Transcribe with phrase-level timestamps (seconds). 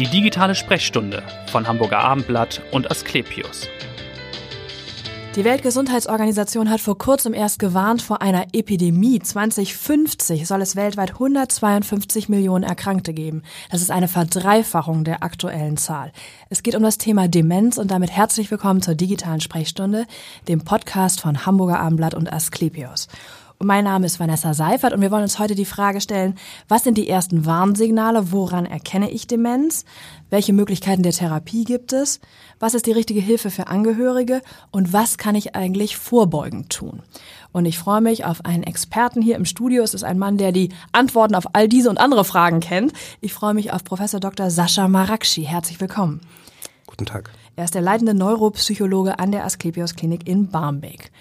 [0.00, 1.22] Die digitale Sprechstunde
[1.52, 3.68] von Hamburger Abendblatt und Asklepios.
[5.36, 9.20] Die Weltgesundheitsorganisation hat vor kurzem erst gewarnt vor einer Epidemie.
[9.20, 13.44] 2050 soll es weltweit 152 Millionen Erkrankte geben.
[13.70, 16.10] Das ist eine Verdreifachung der aktuellen Zahl.
[16.50, 20.06] Es geht um das Thema Demenz und damit herzlich willkommen zur digitalen Sprechstunde,
[20.48, 23.06] dem Podcast von Hamburger Abendblatt und Asklepios.
[23.64, 26.34] Mein Name ist Vanessa Seifert und wir wollen uns heute die Frage stellen,
[26.68, 29.86] was sind die ersten Warnsignale, woran erkenne ich Demenz,
[30.28, 32.20] welche Möglichkeiten der Therapie gibt es,
[32.60, 37.02] was ist die richtige Hilfe für Angehörige und was kann ich eigentlich vorbeugend tun.
[37.52, 39.82] Und ich freue mich auf einen Experten hier im Studio.
[39.82, 42.92] Es ist ein Mann, der die Antworten auf all diese und andere Fragen kennt.
[43.22, 44.50] Ich freue mich auf Professor Dr.
[44.50, 45.44] Sascha Marakshi.
[45.44, 46.20] Herzlich willkommen.
[46.86, 47.30] Guten Tag.
[47.56, 51.12] Er ist der leitende Neuropsychologe an der Asklepios Klinik in Barmbek.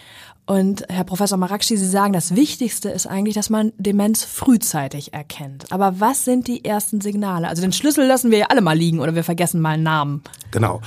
[0.46, 5.72] Und Herr Professor Marakshi, Sie sagen, das Wichtigste ist eigentlich, dass man Demenz frühzeitig erkennt.
[5.72, 7.48] Aber was sind die ersten Signale?
[7.48, 10.24] Also den Schlüssel lassen wir ja alle mal liegen oder wir vergessen mal einen Namen.
[10.52, 10.82] Genau.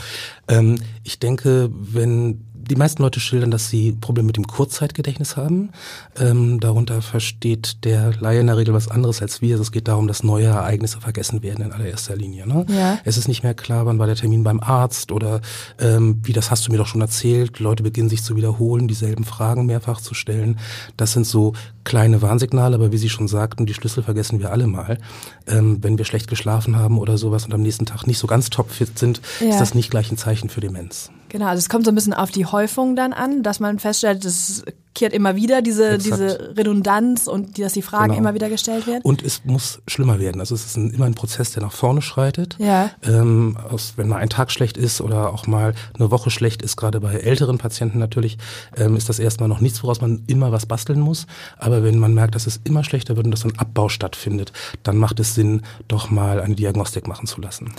[0.48, 5.70] Ähm, ich denke, wenn die meisten Leute schildern, dass sie Probleme mit dem Kurzzeitgedächtnis haben.
[6.19, 9.59] Ähm, darunter versteht der Laie in der Regel was anderes als wir.
[9.61, 12.47] Es geht darum, dass neue Ereignisse vergessen werden in allererster Linie.
[12.47, 12.67] Ne?
[12.69, 12.98] Ja.
[13.05, 15.41] Es ist nicht mehr klar, wann war der Termin beim Arzt oder
[15.81, 17.59] ähm, wie das hast du mir doch schon erzählt.
[17.61, 20.59] Leute beginnen sich zu wiederholen, dieselben Fragen mehrfach zu stellen.
[20.97, 21.53] Das sind so
[21.84, 24.98] kleine Warnsignale, aber wie Sie schon sagten, die Schlüssel vergessen wir alle mal.
[25.47, 28.50] Ähm, wenn wir schlecht geschlafen haben oder sowas und am nächsten Tag nicht so ganz
[28.50, 29.50] topfit sind, ja.
[29.50, 31.11] ist das nicht gleich ein Zeichen für Demenz.
[31.28, 34.24] Genau, also es kommt so ein bisschen auf die Häufung dann an, dass man feststellt,
[34.24, 34.64] das
[34.96, 38.19] kehrt immer wieder diese, diese Redundanz und dass die Fragen genau.
[38.19, 39.02] immer wieder gestellt werden.
[39.02, 40.41] Und es muss schlimmer werden.
[40.41, 42.56] Also es ist ein, immer ein Prozess, der nach vorne schreitet.
[42.58, 42.91] Ja.
[43.04, 46.77] Ähm, aus, wenn mal ein Tag schlecht ist oder auch mal eine Woche schlecht ist,
[46.77, 48.38] gerade bei älteren Patienten natürlich,
[48.77, 51.27] ähm, ist das erstmal noch nichts, woraus man immer was basteln muss.
[51.58, 54.97] Aber wenn man merkt, dass es immer schlechter wird und dass ein Abbau stattfindet, dann
[54.97, 57.74] macht es Sinn, doch mal eine Diagnostik machen zu lassen.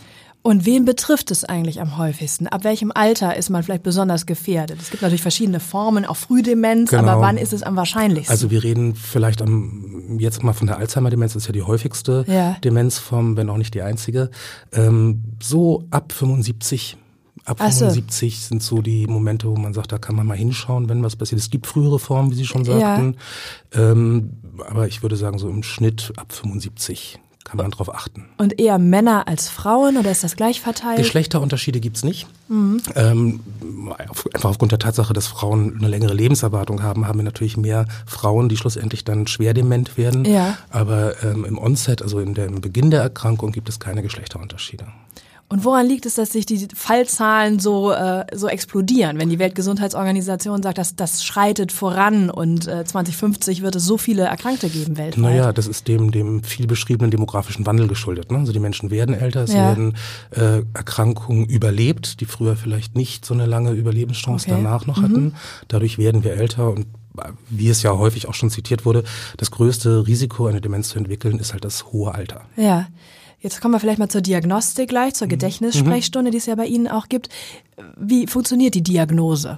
[0.47, 2.47] Und wen betrifft es eigentlich am häufigsten?
[2.47, 4.79] Ab welchem Alter ist man vielleicht besonders gefährdet?
[4.81, 7.03] Es gibt natürlich verschiedene Formen, auch Frühdemenz, genau.
[7.03, 8.31] aber wann ist es am wahrscheinlichsten?
[8.31, 12.23] Also wir reden vielleicht am, jetzt mal von der Alzheimer-Demenz, das ist ja die häufigste
[12.30, 12.55] ja.
[12.63, 14.31] Demenzform, wenn auch nicht die einzige.
[14.71, 16.95] Ähm, so ab 75
[17.43, 18.47] Ab 75 so.
[18.47, 21.41] sind so die Momente, wo man sagt, da kann man mal hinschauen, wenn was passiert.
[21.41, 23.17] Es gibt frühere Formen, wie Sie schon sagten.
[23.73, 23.91] Ja.
[23.91, 24.31] Ähm,
[24.65, 28.25] aber ich würde sagen, so im Schnitt ab 75 kann man darauf achten.
[28.37, 30.97] Und eher Männer als Frauen oder ist das gleich verteilt?
[30.97, 32.27] Geschlechterunterschiede gibt's nicht.
[32.49, 32.81] Mhm.
[32.95, 33.39] Ähm,
[34.33, 38.49] einfach aufgrund der Tatsache, dass Frauen eine längere Lebenserwartung haben, haben wir natürlich mehr Frauen,
[38.49, 40.25] die schlussendlich dann schwer dement werden.
[40.25, 40.57] Ja.
[40.69, 44.86] Aber ähm, im Onset, also in der, im Beginn der Erkrankung, gibt es keine Geschlechterunterschiede.
[45.49, 50.61] Und woran liegt es, dass sich die Fallzahlen so, äh, so explodieren, wenn die Weltgesundheitsorganisation
[50.61, 55.23] sagt, dass das schreitet voran und äh, 2050 wird es so viele Erkrankte geben weltweit?
[55.23, 58.30] Naja, das ist dem, dem viel beschriebenen demografischen Wandel geschuldet.
[58.30, 58.39] Ne?
[58.39, 59.69] Also die Menschen werden älter, es ja.
[59.69, 59.95] werden
[60.31, 64.61] äh, Erkrankungen überlebt, die früher vielleicht nicht so eine lange Überlebenschance okay.
[64.61, 65.23] danach noch hatten.
[65.23, 65.36] Mhm.
[65.69, 66.87] Dadurch werden wir älter und
[67.49, 69.03] wie es ja häufig auch schon zitiert wurde,
[69.37, 72.41] das größte Risiko, eine Demenz zu entwickeln, ist halt das hohe Alter.
[72.55, 72.87] Ja.
[73.47, 75.30] Jetzt kommen wir vielleicht mal zur Diagnostik gleich, zur mhm.
[75.30, 77.30] Gedächtnissprechstunde, die es ja bei Ihnen auch gibt.
[77.95, 79.55] Wie funktioniert die Diagnose?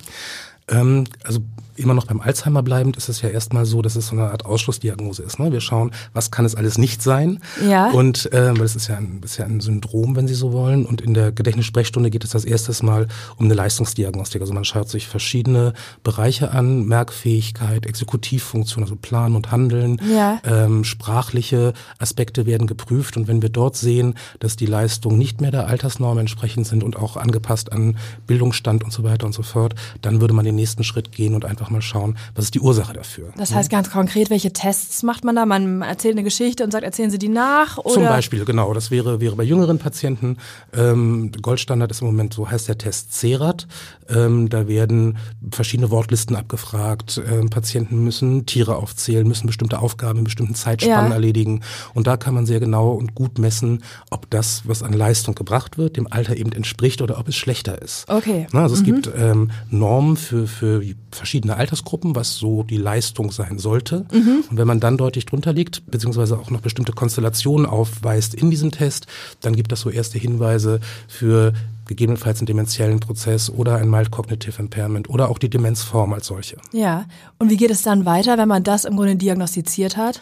[0.67, 1.39] Ähm, also
[1.79, 4.45] immer noch beim Alzheimer bleibend, ist es ja erstmal so, dass es so eine Art
[4.45, 5.39] Ausschlussdiagnose ist.
[5.39, 5.51] Ne?
[5.51, 7.39] Wir schauen, was kann es alles nicht sein.
[7.67, 7.89] Ja.
[7.91, 10.85] Und äh, weil es ist ja, ein, ist ja ein Syndrom, wenn Sie so wollen.
[10.85, 13.07] Und in der Gedächtnissprechstunde geht es das erstes Mal
[13.37, 14.41] um eine Leistungsdiagnostik.
[14.41, 15.73] Also man schaut sich verschiedene
[16.03, 20.39] Bereiche an, Merkfähigkeit, Exekutivfunktion, also Planen und Handeln, ja.
[20.43, 23.17] ähm, sprachliche Aspekte werden geprüft.
[23.17, 26.97] Und wenn wir dort sehen, dass die Leistungen nicht mehr der Altersnorm entsprechend sind und
[26.97, 27.97] auch angepasst an
[28.27, 31.45] Bildungsstand und so weiter und so fort, dann würde man den nächsten Schritt gehen und
[31.45, 33.31] einfach mal schauen, was ist die Ursache dafür.
[33.37, 35.45] Das heißt ganz konkret, welche Tests macht man da?
[35.45, 37.77] Man erzählt eine Geschichte und sagt, erzählen Sie die nach?
[37.77, 37.93] Oder?
[37.93, 38.73] Zum Beispiel, genau.
[38.73, 40.37] Das wäre, wäre bei jüngeren Patienten.
[40.73, 43.67] Ähm, Goldstandard ist im Moment, so heißt der Test CERAT.
[44.09, 45.17] Ähm, da werden
[45.51, 47.21] verschiedene Wortlisten abgefragt.
[47.29, 51.15] Ähm, Patienten müssen Tiere aufzählen, müssen bestimmte Aufgaben in bestimmten Zeitspannen ja.
[51.15, 51.61] erledigen.
[51.93, 55.77] Und da kann man sehr genau und gut messen, ob das, was an Leistung gebracht
[55.77, 58.07] wird, dem Alter eben entspricht oder ob es schlechter ist.
[58.09, 58.47] Okay.
[58.51, 58.79] Na, also mhm.
[58.79, 64.05] es gibt ähm, Normen für, für verschiedene Altersgruppen, was so die Leistung sein sollte.
[64.11, 64.43] Mhm.
[64.49, 68.71] Und wenn man dann deutlich drunter liegt, beziehungsweise auch noch bestimmte Konstellationen aufweist in diesem
[68.71, 69.07] Test,
[69.41, 71.53] dann gibt das so erste Hinweise für
[71.89, 76.57] gegebenenfalls einen dementiellen Prozess oder ein Mild Cognitive Impairment oder auch die Demenzform als solche.
[76.71, 77.05] Ja,
[77.39, 80.21] und wie geht es dann weiter, wenn man das im Grunde diagnostiziert hat?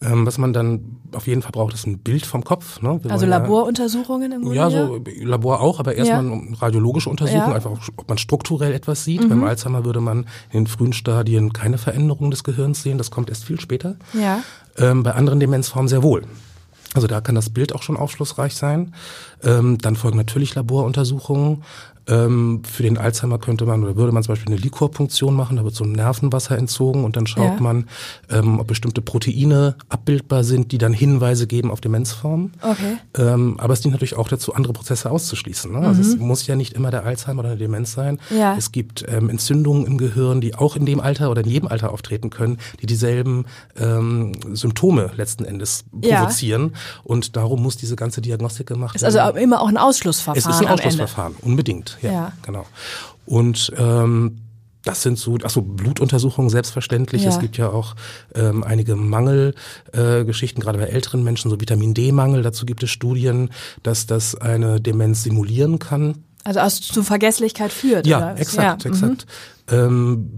[0.00, 2.80] Ähm, was man dann auf jeden Fall braucht, ist ein Bild vom Kopf.
[2.80, 2.98] Ne?
[3.08, 4.56] also Laboruntersuchungen im Grunde?
[4.56, 6.40] Ja, so Labor auch, aber erstmal ja.
[6.60, 7.54] radiologische Untersuchungen, ja.
[7.54, 9.22] einfach ob man strukturell etwas sieht.
[9.22, 9.28] Mhm.
[9.28, 13.28] Beim Alzheimer würde man in den frühen Stadien keine Veränderung des Gehirns sehen, das kommt
[13.28, 13.96] erst viel später.
[14.14, 14.42] Ja.
[14.78, 16.22] Ähm, bei anderen Demenzformen sehr wohl.
[16.94, 18.94] Also da kann das Bild auch schon aufschlussreich sein.
[19.42, 21.64] Ähm, dann folgen natürlich Laboruntersuchungen.
[22.08, 25.64] Ähm, für den Alzheimer könnte man oder würde man zum Beispiel eine Liquorpunktion machen, da
[25.64, 27.60] wird so ein Nervenwasser entzogen und dann schaut Ja.
[27.60, 27.86] man,
[28.30, 32.52] ähm, ob bestimmte Proteine abbildbar sind, die dann Hinweise geben auf Demenzformen.
[32.60, 32.96] Okay.
[33.18, 35.70] Ähm, aber es dient natürlich auch dazu, andere Prozesse auszuschließen.
[35.72, 35.86] Ne?
[35.86, 38.18] Also es muss ja nicht immer der Alzheimer oder eine Demenz sein.
[38.30, 38.36] Mhm.
[38.36, 38.56] Ja.
[38.56, 41.92] Es gibt ähm, Entzündungen im Gehirn, die auch in dem Alter oder in jedem Alter
[41.92, 43.44] auftreten können, die dieselben
[43.78, 46.20] ähm, Symptome letzten Endes Ja.
[46.20, 46.72] provozieren.
[47.04, 49.16] Und darum muss diese ganze Diagnostik gemacht Ist werden.
[49.18, 50.68] also auch immer auch ein Ausschlussverfahren Es ist ein.
[50.72, 51.91] Ausschlussverfahren, unbedingt.
[52.00, 52.32] Ja, Ja.
[52.42, 52.66] genau.
[53.26, 54.38] Und ähm,
[54.84, 57.22] das sind so, ach so Blutuntersuchungen selbstverständlich.
[57.22, 57.30] Ja.
[57.30, 57.94] Es gibt ja auch
[58.34, 62.42] ähm, einige Mangelgeschichten, äh, gerade bei älteren Menschen, so Vitamin D-Mangel.
[62.42, 63.50] Dazu gibt es Studien,
[63.82, 66.24] dass das eine Demenz simulieren kann.
[66.44, 68.06] Also aus, zu Vergesslichkeit führt.
[68.06, 68.40] Ja, oder?
[68.40, 68.90] exakt, ja.
[68.90, 68.94] mhm.
[68.94, 69.26] exakt.
[69.70, 70.30] Ähm,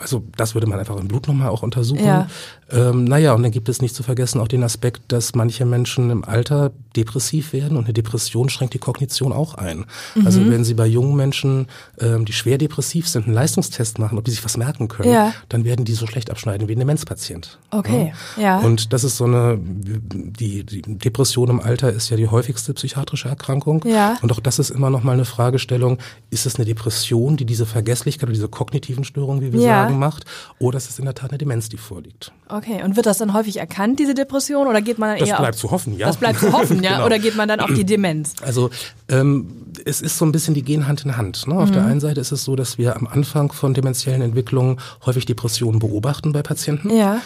[0.00, 2.04] also das würde man einfach im Blut nochmal auch untersuchen.
[2.04, 2.28] Ja.
[2.70, 6.10] Ähm, naja, und dann gibt es nicht zu vergessen auch den Aspekt, dass manche Menschen
[6.10, 9.84] im Alter depressiv werden und eine Depression schränkt die Kognition auch ein.
[10.14, 10.26] Mhm.
[10.26, 11.66] Also wenn Sie bei jungen Menschen,
[12.00, 15.32] ähm, die schwer depressiv sind, einen Leistungstest machen, ob die sich was merken können, Ja.
[15.48, 17.58] dann werden die so schlecht abschneiden wie ein Demenzpatient.
[17.70, 18.60] Okay, ja.
[18.60, 23.28] Und das ist so eine, die, die Depression im Alter ist ja die häufigste psychiatrische
[23.28, 23.82] Erkrankung.
[23.84, 24.16] Ja.
[24.22, 25.98] Und auch das ist immer noch mal eine Fragestellung,
[26.30, 29.84] ist es eine Depression, die diese Vergesslichkeit oder diese kognitiven Störungen, wie wir Ja.
[29.84, 30.24] sagen, macht,
[30.58, 32.32] oder ist es in der Tat eine Demenz, die vorliegt?
[32.56, 35.36] Okay, und wird das dann häufig erkannt, diese Depression, oder geht man dann Das eher
[35.38, 36.06] bleibt auf, zu hoffen, ja.
[36.06, 37.06] Das bleibt zu hoffen, ja, Genau.
[37.06, 38.34] oder geht man dann auf die Demenz?
[38.42, 38.70] Also
[39.08, 39.48] ähm,
[39.84, 41.46] es ist so ein bisschen, die gehen Hand in Hand.
[41.48, 41.54] Ne?
[41.56, 41.72] Auf Mhm.
[41.74, 45.80] der einen Seite ist es so, dass wir am Anfang von dementiellen Entwicklungen häufig Depressionen
[45.80, 46.90] beobachten bei Patienten.
[46.96, 47.20] Ja,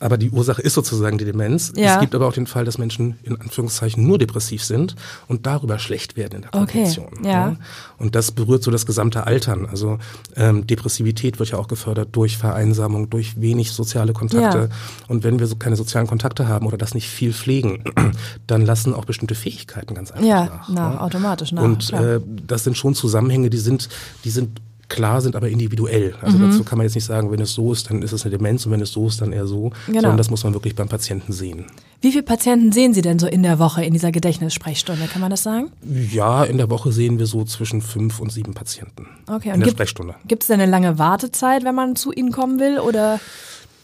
[0.00, 1.72] Aber die Ursache ist sozusagen die Demenz.
[1.76, 1.94] Ja.
[1.94, 4.94] Es gibt aber auch den Fall, dass Menschen in Anführungszeichen nur depressiv sind
[5.26, 7.24] und darüber schlecht werden in der Okay, Kognition.
[7.24, 7.50] ja.
[7.50, 7.56] ne?
[7.98, 9.66] Und das berührt so das gesamte Altern.
[9.66, 9.98] Also
[10.36, 14.58] ähm, Depressivität wird ja auch gefördert durch Vereinsamung, durch wenig soziale Kontakte.
[14.58, 14.68] Ja.
[15.08, 17.82] Und wenn wir so keine sozialen Kontakte haben oder das nicht viel pflegen,
[18.46, 20.68] dann lassen auch bestimmte Fähigkeiten ganz einfach ja, nach.
[20.68, 21.00] nach, ne?
[21.00, 21.62] automatisch nach.
[21.62, 23.88] Und äh, das sind schon Zusammenhänge, die sind,
[24.24, 26.14] die sind klar, sind aber individuell.
[26.22, 26.50] Also Mhm.
[26.50, 28.64] dazu kann man jetzt nicht sagen, wenn es so ist, dann ist es eine Demenz
[28.66, 29.70] und wenn es so ist, dann eher so.
[29.86, 30.00] Genau.
[30.00, 31.66] Sondern das muss man wirklich beim Patienten sehen.
[32.00, 35.06] Wie viele Patienten sehen Sie denn so in der Woche in dieser Gedächtnissprechstunde?
[35.08, 35.70] Kann man das sagen?
[36.12, 39.06] Ja, in der Woche sehen wir so zwischen fünf und sieben Patienten.
[39.26, 40.14] Okay, in und der gibt- Sprechstunde.
[40.26, 42.78] Gibt es denn eine lange Wartezeit, wenn man zu Ihnen kommen will?
[42.78, 43.20] Oder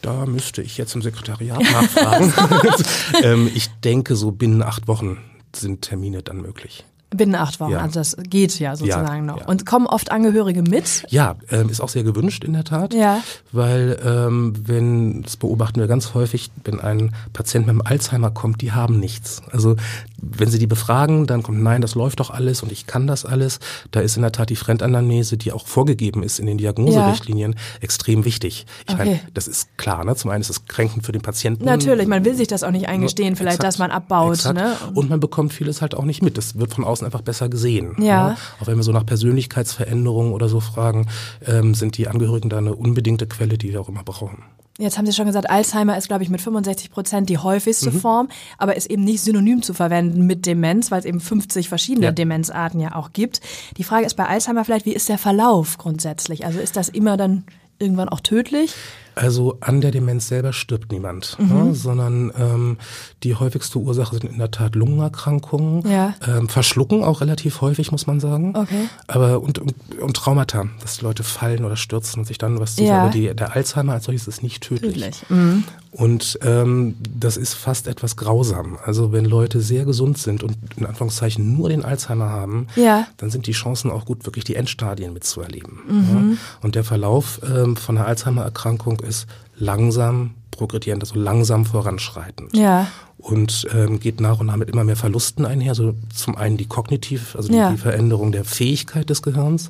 [0.01, 2.33] Da müsste ich jetzt im Sekretariat nachfragen.
[3.23, 5.17] ähm, ich denke, so binnen acht Wochen
[5.55, 6.85] sind Termine dann möglich.
[7.15, 7.71] Binnen acht Wochen?
[7.71, 7.79] Ja.
[7.79, 9.39] Also das geht ja sozusagen noch.
[9.41, 9.45] ja.
[9.47, 11.05] Und kommen oft Angehörige mit?
[11.09, 12.93] Ja, ähm, ist auch sehr gewünscht in der Tat.
[12.93, 13.21] Ja.
[13.51, 18.61] Weil ähm, wenn, das beobachten wir ganz häufig, wenn ein Patient mit dem Alzheimer kommt,
[18.61, 19.41] die haben nichts.
[19.51, 19.75] Also
[20.21, 23.25] wenn sie die befragen, dann kommt, nein, das läuft doch alles und ich kann das
[23.25, 23.59] alles.
[23.91, 28.25] Da ist in der Tat die Fremdanamnese, die auch vorgegeben ist in den Diagnoserichtlinien, extrem
[28.25, 28.65] wichtig.
[28.87, 29.05] Ich Okay.
[29.05, 30.15] meine, das ist klar, ne?
[30.15, 31.65] Zum einen ist es kränkend für den Patienten.
[31.65, 34.35] Natürlich, man will sich das auch nicht eingestehen, vielleicht, Exakt, dass man abbaut.
[34.35, 34.55] exakt.
[34.57, 34.73] Ne?
[34.93, 36.37] Und man bekommt vieles halt auch nicht mit.
[36.37, 37.95] Das wird von außen einfach besser gesehen.
[37.99, 38.29] Ja.
[38.29, 38.37] ne?
[38.59, 41.07] Auch wenn wir so nach Persönlichkeitsveränderungen oder so fragen,
[41.45, 44.43] ähm, sind die Angehörigen da eine unbedingte Quelle, die wir auch immer brauchen.
[44.77, 47.99] Jetzt haben Sie schon gesagt, Alzheimer ist, glaube ich, mit 65 Prozent die häufigste Mhm.
[48.01, 52.07] Form, aber ist eben nicht synonym zu verwenden mit Demenz, weil es eben 50 verschiedene
[52.07, 52.11] Ja.
[52.11, 53.39] Demenzarten ja auch gibt.
[53.77, 56.45] Die Frage ist bei Alzheimer vielleicht, wie ist der Verlauf grundsätzlich?
[56.45, 57.45] Also ist das immer dann
[57.79, 58.73] irgendwann auch tödlich?
[59.15, 61.47] Also an der Demenz selber stirbt niemand, Mhm.
[61.67, 61.73] ne?
[61.75, 62.77] sondern ähm,
[63.23, 66.13] die häufigste Ursache sind in der Tat Lungenerkrankungen, Ja.
[66.27, 68.53] ähm, Verschlucken auch relativ häufig, muss man sagen.
[68.55, 68.89] Okay.
[69.07, 72.85] Aber und, und, und Traumata, dass Leute fallen oder stürzen und sich dann was tut.
[72.87, 73.03] Ja.
[73.03, 74.93] Aber die, der Alzheimer als solches ist nicht tödlich.
[74.93, 75.29] Tödlich.
[75.29, 75.63] Mhm.
[75.91, 78.77] Und ähm, das ist fast etwas grausam.
[78.83, 83.07] Also wenn Leute sehr gesund sind und in Anführungszeichen nur den Alzheimer haben, Ja.
[83.15, 85.79] dann sind die Chancen auch gut, wirklich die Endstadien mitzuerleben.
[85.87, 86.31] Mhm.
[86.31, 86.37] Ja.
[86.61, 92.55] Und der Verlauf ähm, von einer Alzheimer-Erkrankung ist langsam progredierend, also langsam voranschreitend.
[92.55, 92.87] Ja.
[93.17, 95.73] Und ähm, geht nach und nach mit immer mehr Verlusten einher.
[95.75, 97.71] So zum einen die kognitiv, also die, Ja.
[97.71, 99.69] die Veränderung der Fähigkeit des Gehirns.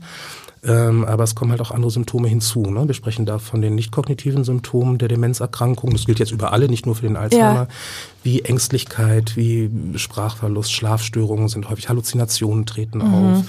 [0.66, 2.62] Ähm, aber es kommen halt auch andere Symptome hinzu.
[2.62, 2.88] Ne?
[2.88, 5.92] Wir sprechen da von den nicht kognitiven Symptomen der Demenzerkrankung.
[5.92, 7.68] Das gilt jetzt über alle, nicht nur für den Alzheimer.
[8.24, 13.14] Wie Ängstlichkeit, wie Sprachverlust, Schlafstörungen sind häufig, Halluzinationen treten Mhm.
[13.14, 13.44] auf.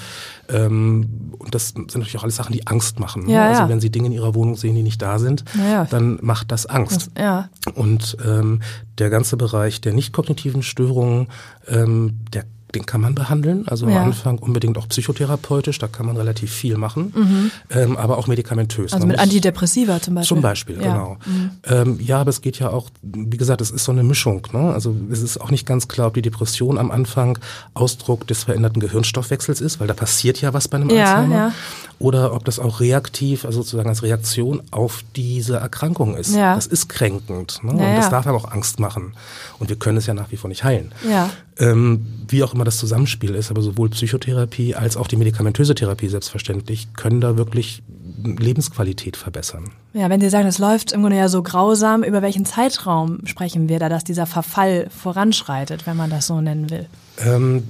[0.49, 3.25] Ähm, und das sind natürlich auch alles Sachen, die Angst machen.
[3.25, 3.33] Ne?
[3.33, 3.69] Ja, also ja.
[3.69, 5.85] wenn Sie Dinge in Ihrer Wohnung sehen, die nicht da sind, Ja, ja.
[5.87, 7.11] dann macht das Angst.
[7.19, 7.49] Ja.
[7.75, 8.61] Und ähm,
[8.99, 11.29] der ganze Bereich der nicht kognitiven Störungen,
[11.67, 12.45] ähm, der
[12.75, 13.67] den kann man behandeln.
[13.69, 13.99] Also Ja.
[14.01, 18.93] am Anfang unbedingt auch psychotherapeutisch, da kann man relativ viel machen, ähm, aber auch medikamentös.
[18.93, 20.29] Also Man mit Antidepressiva zum Beispiel.
[20.37, 20.93] Zum Beispiel, Ja.
[20.93, 21.17] genau.
[21.65, 24.47] Ähm, ja, aber es geht ja auch, wie gesagt, es ist so eine Mischung.
[24.53, 24.73] Ne?
[24.75, 27.39] Also es ist auch nicht ganz klar, ob die Depression am Anfang
[27.75, 31.35] Ausdruck des veränderten Gehirnstoffwechsels ist, weil da passiert ja was bei einem Ja, Alzheimer.
[31.37, 31.53] ja.
[31.99, 36.35] Oder ob das auch reaktiv, also sozusagen als Reaktion auf diese Erkrankung ist.
[36.35, 36.55] Ja.
[36.55, 37.61] Das ist kränkend.
[37.63, 37.71] Ne?
[37.81, 39.15] Ja, Und das darf aber auch Angst machen.
[39.59, 40.93] Und wir können es ja nach wie vor nicht heilen.
[41.11, 41.31] Ja.
[41.59, 46.09] Ähm, wie auch immer das Zusammenspiel ist, aber sowohl Psychotherapie als auch die medikamentöse Therapie
[46.09, 47.83] selbstverständlich können da wirklich
[48.23, 49.71] Lebensqualität verbessern.
[49.95, 53.69] Ja, wenn Sie sagen, es läuft im Grunde ja so grausam, über welchen Zeitraum sprechen
[53.69, 56.87] wir da, dass dieser Verfall voranschreitet, wenn man das so nennen will?
[57.19, 57.63] Ähm,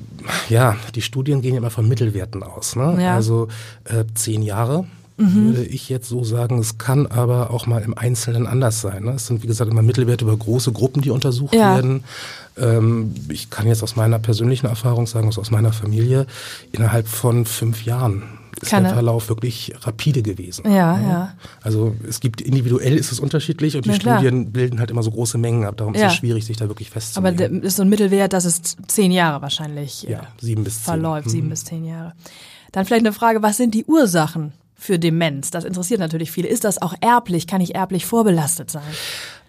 [0.48, 2.74] ja, die Studien gehen ja immer von Mittelwerten aus.
[2.74, 2.98] Ne?
[3.00, 3.14] Ja.
[3.14, 3.48] Also
[3.84, 4.86] äh, zehn Jahre
[5.18, 6.58] würde ich jetzt so sagen.
[6.58, 9.04] Es kann aber auch mal im Einzelnen anders sein.
[9.04, 9.12] Ne?
[9.12, 11.76] Es sind, wie gesagt, immer Mittelwerte über große Gruppen, die untersucht Ja.
[11.76, 12.04] werden.
[12.58, 16.26] Ähm, ich kann jetzt aus meiner persönlichen Erfahrung sagen, also aus meiner Familie,
[16.72, 18.22] innerhalb von fünf Jahren
[18.60, 20.70] ist Kann der er- Verlauf wirklich rapide gewesen.
[20.70, 21.08] Ja, ne?
[21.08, 21.34] ja.
[21.62, 24.18] Also es gibt individuell ist es unterschiedlich und die klar.
[24.18, 25.76] Studien bilden halt immer so große Mengen ab.
[25.76, 26.06] Darum Ja.
[26.06, 27.36] ist es schwierig, sich da wirklich Aber festzulegen.
[27.60, 30.84] der ist so ein Mittelwert, dass es zehn Jahre wahrscheinlich ja, sieben bis zehn.
[30.84, 31.50] verläuft, sieben Mhm.
[31.50, 32.14] bis zehn Jahre.
[32.72, 35.50] Dann vielleicht eine Frage, was sind die Ursachen für Demenz?
[35.50, 36.48] Das interessiert natürlich viele.
[36.48, 37.46] Ist das auch erblich?
[37.46, 38.82] Kann ich erblich vorbelastet sein?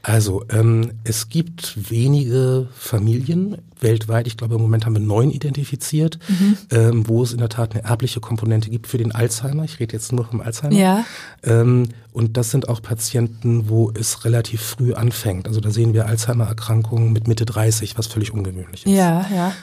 [0.03, 6.17] Also, ähm, es gibt wenige Familien weltweit, ich glaube im Moment haben wir neun identifiziert,
[6.29, 6.57] Mhm.
[6.71, 9.65] ähm, wo es in der Tat eine erbliche Komponente gibt für den Alzheimer.
[9.65, 10.75] Ich rede jetzt nur vom Alzheimer.
[10.75, 11.05] Ja.
[11.43, 15.47] Ähm, und das sind auch Patienten, wo es relativ früh anfängt.
[15.47, 18.91] Also da sehen wir Alzheimer-Erkrankungen mit Mitte 30, was völlig ungewöhnlich ist.
[18.95, 19.53] Ja, ja.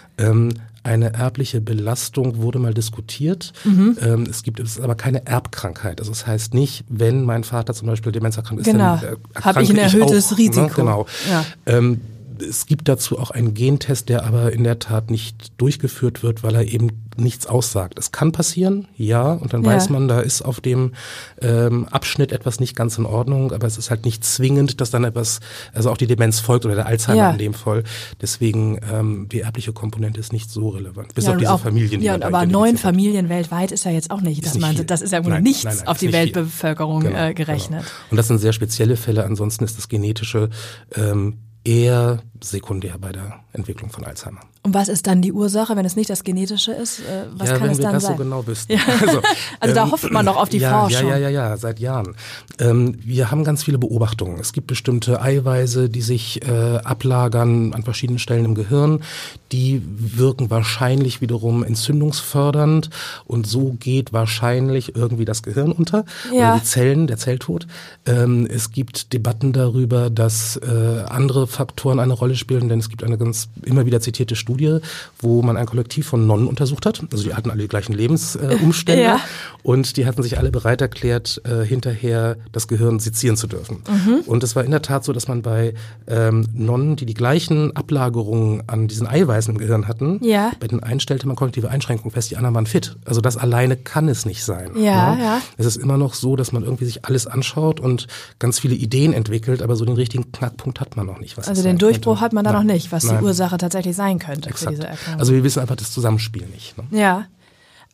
[0.84, 3.52] Eine erbliche Belastung wurde mal diskutiert.
[3.64, 3.96] Mhm.
[4.02, 5.98] Ähm, es gibt es ist aber keine Erbkrankheit.
[5.98, 8.98] Also das heißt nicht, wenn mein Vater zum Beispiel demenzerkrankt ist, Genau.
[9.00, 10.60] dann äh, Hab ich ein erhöhtes auch, Risiko.
[10.66, 10.70] Ne?
[10.76, 11.06] Genau.
[11.30, 11.44] Ja.
[11.66, 12.00] Ähm,
[12.40, 16.54] es gibt dazu auch einen Gentest, der aber in der Tat nicht durchgeführt wird, weil
[16.54, 17.96] er eben nichts aussagt.
[17.98, 19.72] Es kann passieren, ja, und dann Ja.
[19.72, 20.92] weiß man, da ist auf dem
[21.40, 25.04] ähm, Abschnitt etwas nicht ganz in Ordnung, aber es ist halt nicht zwingend, dass dann
[25.04, 25.38] etwas,
[25.72, 27.30] also auch die Demenz folgt oder der Alzheimer Ja.
[27.30, 27.84] in dem Fall.
[28.20, 31.14] Deswegen ähm, die erbliche Komponente ist nicht so relevant.
[31.14, 32.76] Bis ja, auf diese auch, Familien, die ja, aber neun.
[32.76, 34.84] Familien weltweit ist ja jetzt auch nicht, dass nicht man, viel.
[34.84, 36.12] das ist ja Grunde Nein, nichts nein, nein, auf die.
[36.12, 37.80] Weltbevölkerung Genau, äh, gerechnet.
[37.82, 37.92] Genau.
[38.10, 39.24] Und das sind sehr spezielle Fälle.
[39.24, 40.50] Ansonsten ist das Genetische
[40.96, 44.40] ähm, eher sekundär bei der Entwicklung von Alzheimer.
[44.66, 47.00] Und was ist dann die Ursache, wenn es nicht das Genetische ist?
[47.00, 48.16] Äh, was ja, kann wenn es wir dann das sein?
[48.16, 48.72] so genau wüssten.
[48.74, 48.80] Ja.
[49.60, 51.08] Also da hofft man doch auf die ja, Forschung.
[51.10, 52.14] Ja, ja, ja, ja, seit Jahren.
[52.58, 54.38] Ähm, wir haben ganz viele Beobachtungen.
[54.40, 59.02] Es gibt bestimmte Eiweiße, die sich äh, ablagern an verschiedenen Stellen im Gehirn.
[59.52, 62.88] Die wirken wahrscheinlich wiederum entzündungsfördernd
[63.26, 66.52] und so geht wahrscheinlich irgendwie das Gehirn unter Ja.
[66.52, 67.66] oder die Zellen, der Zelltod.
[68.06, 73.04] Ähm, es gibt Debatten darüber, dass äh, andere Faktoren eine Rolle spielen, denn es gibt
[73.04, 74.53] eine ganz immer wieder zitierte Studie,
[75.18, 77.02] wo man ein Kollektiv von Nonnen untersucht hat.
[77.12, 79.20] Also die hatten alle die gleichen Lebensumstände äh, Ja.
[79.62, 83.82] und die hatten sich alle bereit erklärt, äh, hinterher das Gehirn sezieren zu dürfen.
[83.88, 84.20] Mhm.
[84.26, 85.74] Und es war in der Tat so, dass man bei
[86.06, 90.52] ähm, Nonnen, die die gleichen Ablagerungen an diesen Eiweißen im Gehirn hatten, Ja.
[90.60, 92.96] bei den einen stellte man kognitive Einschränkungen fest, die anderen waren fit.
[93.04, 94.70] Also das alleine kann es nicht sein.
[94.76, 95.22] Ja, ne?
[95.22, 95.40] ja.
[95.56, 98.06] Es ist immer noch so, dass man irgendwie sich alles anschaut und
[98.38, 101.36] ganz viele Ideen entwickelt, aber so den richtigen Knackpunkt hat man noch nicht.
[101.36, 102.24] Was Also den Durchbruch könnte.
[102.24, 102.66] hat man da Nein.
[102.66, 103.18] noch nicht, was Nein.
[103.18, 104.72] die Ursache tatsächlich sein könnte für Exakt.
[104.72, 105.20] diese Erkrankung.
[105.20, 106.76] Also wir wissen einfach das Zusammenspiel nicht.
[106.78, 106.84] Ne?
[106.98, 107.26] ja.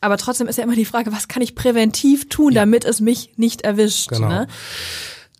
[0.03, 3.33] Aber trotzdem ist ja immer die Frage, was kann ich präventiv tun, damit es mich
[3.37, 4.09] nicht erwischt?
[4.09, 4.29] Genau.
[4.29, 4.47] Ne?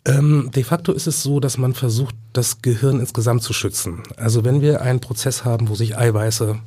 [0.05, 4.03] Ähm, de facto ist es so, dass man versucht, das Gehirn insgesamt zu schützen.
[4.17, 6.59] Also wenn wir einen Prozess haben, wo sich Eiweiße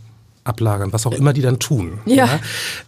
[0.44, 2.38] ablagern, was auch immer die dann tun, Ja.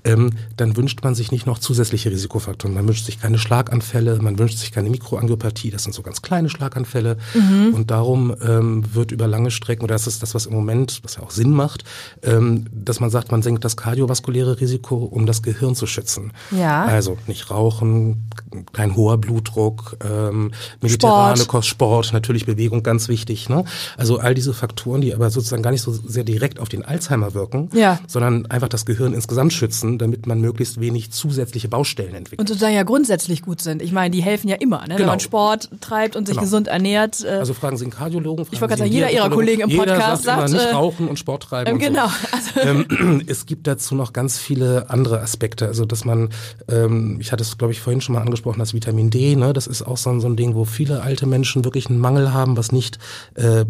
[0.05, 2.75] ähm, dann wünscht man sich nicht noch zusätzliche Risikofaktoren.
[2.75, 6.49] Man wünscht sich keine Schlaganfälle, man wünscht sich keine Mikroangiopathie, das sind so ganz kleine
[6.51, 7.17] Schlaganfälle.
[7.35, 7.73] Mhm.
[7.75, 11.17] Und darum ähm, wird über lange Strecken, oder das ist das, was im Moment, was
[11.17, 11.85] ja auch Sinn macht,
[12.23, 16.33] ähm, dass man sagt, man senkt das kardiovaskuläre Risiko, um das Gehirn zu schützen.
[16.51, 16.85] Ja.
[16.85, 18.29] Also nicht rauchen,
[18.73, 21.49] kein hoher Blutdruck, ähm, mediterrane Sport.
[21.49, 23.49] Kost, Sport, natürlich Bewegung, ganz wichtig.
[23.49, 23.65] Ne?
[23.97, 27.33] Also all diese Faktoren, die aber sozusagen gar nicht so sehr direkt auf den Alzheimer
[27.35, 27.99] wirken, Ja.
[28.07, 32.41] sondern einfach das Gehirn insgesamt schützen, damit man möglichst wenig zusätzliche Baustellen entwickelt.
[32.41, 33.83] Und sozusagen ja grundsätzlich gut sind.
[33.83, 34.91] Ich meine, die helfen ja immer, ne?
[34.91, 35.11] wenn Genau.
[35.13, 36.45] man Sport treibt und sich Genau.
[36.45, 37.25] gesund ernährt.
[37.25, 38.45] Äh, also fragen Sie einen Kardiologen.
[38.45, 39.31] Fragen wollte gerade sagen, jeder Ihrer.
[39.31, 41.69] Kollegen im Podcast sagt, immer, sagt, nicht äh, rauchen und Sport treiben.
[41.69, 42.07] ähm, und genau.
[42.07, 42.61] So.
[42.61, 45.67] Also, Ähm, es gibt dazu noch ganz viele andere Aspekte.
[45.67, 46.31] Also, dass man,
[46.69, 49.67] ähm, ich hatte es, glaube ich, vorhin schon mal angesprochen, das Vitamin D, ne, das
[49.67, 52.57] ist auch so, ein- so ein Ding, wo viele alte Menschen wirklich einen Mangel haben,
[52.57, 52.99] was nicht
[53.35, 53.65] äh,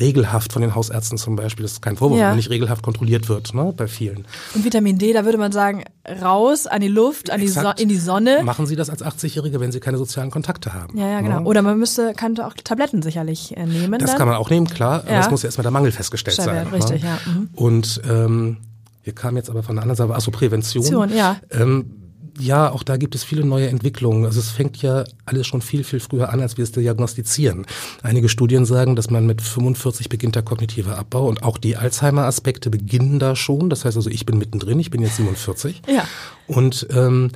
[0.00, 2.30] regelhaft von den Hausärzten zum Beispiel, das ist kein Vorwurf, Ja.
[2.30, 4.24] wenn nicht regelhaft kontrolliert wird, ne, bei vielen.
[4.54, 5.84] Und Vitamin D, da würde man sagen,
[6.22, 8.42] raus an die Luft, an die so in die Sonne.
[8.42, 10.96] Machen Sie das als 80-Jährige, wenn Sie keine sozialen Kontakte haben.
[10.98, 11.40] Ja, ja, genau.
[11.40, 11.46] Ne?
[11.46, 13.98] Oder man müsste, könnte auch Tabletten sicherlich äh, nehmen.
[13.98, 14.18] Das dann.
[14.18, 15.20] kann man auch nehmen, klar, aber Ja.
[15.20, 16.66] es muss ja erstmal der Mangel festgestellt Stellt sein.
[16.68, 17.08] richtig, ne?
[17.08, 17.48] ja, mhm.
[17.54, 18.56] Und ähm,
[19.04, 20.84] wir kamen jetzt aber von der anderen Seite, achso, Prävention.
[20.84, 21.36] Prävention, ja.
[21.50, 21.86] Ähm,
[22.38, 24.24] ja, auch da gibt es viele neue Entwicklungen.
[24.24, 27.66] Also es fängt ja alles schon viel, viel früher an, als wir es diagnostizieren.
[28.02, 32.70] Einige Studien sagen, dass man mit 45 beginnt der kognitive Abbau und auch die Alzheimer-Aspekte
[32.70, 33.70] beginnen da schon.
[33.70, 35.82] Das heißt also, ich bin mittendrin, ich bin jetzt 47.
[35.88, 36.06] Ja.
[36.46, 37.30] Und ähm,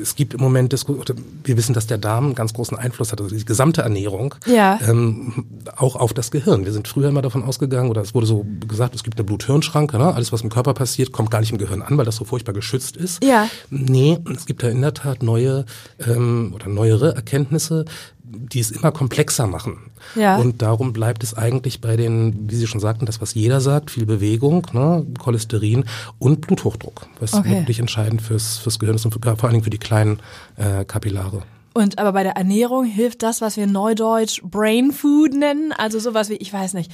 [0.00, 0.96] es gibt im Moment, Disku
[1.44, 4.78] wir wissen, dass der Darm einen ganz großen Einfluss hat, also die gesamte Ernährung, Ja.
[4.86, 5.44] ähm,
[5.76, 6.64] auch auf das Gehirn.
[6.64, 9.98] Wir sind früher immer davon ausgegangen, oder es wurde so gesagt, es gibt eine Blut-Hirn-Schranke,
[9.98, 10.14] ne?
[10.14, 12.52] alles was im Körper passiert, kommt gar nicht im Gehirn an, weil das so furchtbar
[12.52, 13.22] geschützt ist.
[13.24, 13.48] Ja.
[13.70, 15.64] Nee, es gibt da in der Tat neue
[16.06, 17.84] ähm, oder neuere Erkenntnisse,
[18.30, 19.90] die es immer komplexer machen.
[20.14, 20.36] Ja.
[20.36, 23.90] Und darum bleibt es eigentlich bei den, wie Sie schon sagten, das, was jeder sagt,
[23.90, 25.84] viel Bewegung, ne, Cholesterin
[26.18, 27.50] und Bluthochdruck, was Okay.
[27.58, 30.20] wirklich entscheidend fürs, fürs Gehirn ist und für, vor allen Dingen für die kleinen
[30.56, 31.42] äh, Kapillare.
[31.72, 36.28] Und aber bei der Ernährung hilft das, was wir neudeutsch Brain Food nennen, also sowas
[36.28, 36.90] wie, ich weiß nicht,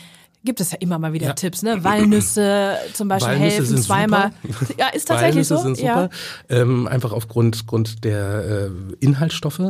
[0.47, 1.33] gibt es ja immer mal wieder Ja.
[1.35, 1.85] Tipps, ne?
[1.85, 4.31] Walnüsse zum Beispiel Walnüsse helfen zweimal.
[4.43, 4.75] super.
[4.79, 5.62] Ja, ist tatsächlich Walnüsse so.
[5.62, 6.03] sind ja.
[6.05, 6.11] super,
[6.49, 9.61] ähm, einfach aufgrund Grund der äh, Inhaltsstoffe.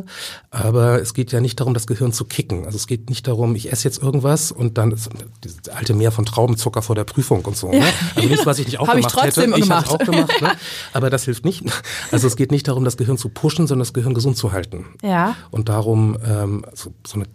[0.51, 2.67] Aber es geht ja nicht darum, das Gehirn zu kicken.
[2.67, 5.11] Also es geht nicht darum, ich esse jetzt irgendwas und dann ist
[5.43, 7.71] dieses alte Meer von Traubenzucker vor der Prüfung und so.
[7.71, 7.83] Ne?
[8.15, 9.59] Also nichts, was ich nicht auch Hab ich gemacht trotzdem hätte.
[9.59, 9.91] Ich gemacht.
[9.91, 10.41] habe auch gemacht.
[10.41, 10.53] Ne?
[10.93, 11.65] Aber das hilft nicht.
[12.13, 14.87] Also es geht nicht darum, das Gehirn zu pushen, sondern das Gehirn gesund zu halten.
[15.03, 15.37] Ja.
[15.51, 17.27] Und darum ähm, so, so eine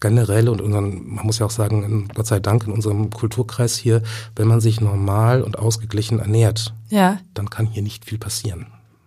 [0.00, 4.02] generelle und unseren, man muss ja auch sagen, Gott sei Dank in unserem Kulturkreis hier,
[4.36, 8.66] wenn man sich normal und ausgeglichen ernährt, Ja, dann kann hier nicht viel passieren.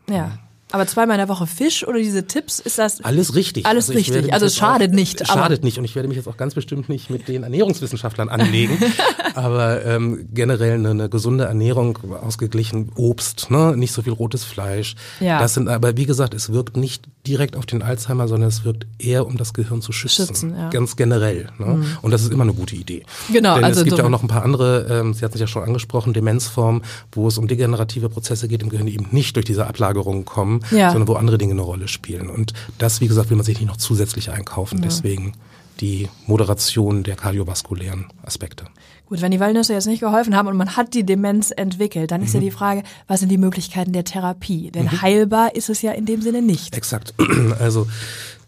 [0.10, 0.38] ja.
[0.74, 3.66] Aber zweimal in der Woche Fisch oder diese Tipps, ist das Alles richtig.
[3.66, 4.34] Alles ich richtig.
[4.34, 5.78] Also es schadet auch, nicht, Schadet nicht.
[5.78, 8.78] Und ich werde mich jetzt auch ganz bestimmt nicht mit den Ernährungswissenschaftlern anlegen.
[9.36, 13.76] aber ähm, generell eine, eine gesunde Ernährung, ausgeglichen Obst, ne?
[13.76, 14.96] nicht so viel rotes Fleisch.
[15.20, 15.40] Ja.
[15.40, 18.88] Das sind, aber wie gesagt, es wirkt nicht direkt auf den Alzheimer, sondern es wirkt
[18.98, 20.28] eher, um das Gehirn zu schützen.
[20.28, 20.70] Schützen, ja.
[20.70, 21.50] Ganz generell.
[21.60, 21.84] Ne?
[22.02, 23.04] Und das ist immer eine gute Idee.
[23.32, 25.40] Genau, Denn also es gibt ja auch noch ein paar andere, ähm, Sie hatten es
[25.40, 29.36] ja schon angesprochen, Demenzformen, wo es um degenerative Prozesse geht im Gehirn, die eben nicht
[29.36, 30.92] durch diese Ablagerungen kommen, Ja.
[30.92, 32.30] sondern wo andere Dinge eine Rolle spielen.
[32.30, 34.82] Und das, wie gesagt, will man sich nicht noch zusätzlich einkaufen.
[34.82, 35.34] Deswegen
[35.80, 38.66] die Moderation der kardiovaskulären Aspekte.
[39.12, 42.24] Gut, wenn die Walnüsse jetzt nicht geholfen haben und man hat die Demenz entwickelt, dann
[42.24, 42.46] ist ja Mhm.
[42.46, 44.72] die Frage, was sind die Möglichkeiten der Therapie?
[44.72, 46.78] Denn heilbar ist es ja in dem Sinne nicht.
[46.78, 47.14] Exakt.
[47.60, 47.88] Also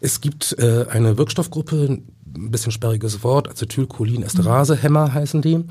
[0.00, 1.98] es gibt äh, eine Wirkstoffgruppe,
[2.34, 5.64] ein bisschen sperriges Wort, Acetylcholin-Esterase-Hämmer heißen die.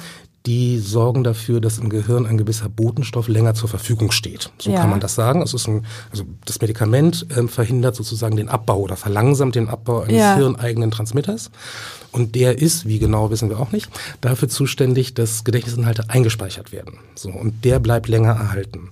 [0.46, 4.52] Die sorgen dafür, dass im Gehirn ein gewisser Botenstoff länger zur Verfügung steht.
[4.60, 4.82] So Ja.
[4.82, 5.42] kann man das sagen.
[5.42, 10.01] Es ist ein, also das Medikament ähm, verhindert sozusagen den Abbau oder verlangsamt den Abbau
[10.01, 10.36] eines Ja.
[10.36, 11.50] hirneigenen Transmitters.
[12.12, 16.96] Und der ist, wie genau wissen wir auch nicht, dafür zuständig, dass Gedächtnisinhalte eingespeichert werden.
[17.16, 18.90] So, und der bleibt länger erhalten.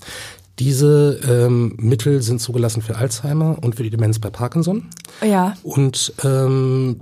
[0.57, 4.85] Diese ähm, Mittel sind zugelassen für Alzheimer und für die Demenz bei Parkinson.
[5.25, 5.55] Ja.
[5.63, 6.97] Und ähm,